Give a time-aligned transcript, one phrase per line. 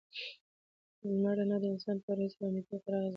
[0.99, 3.09] د لمر رڼا د انسان په روحي سلامتیا کې خورا اغېزمنه ده.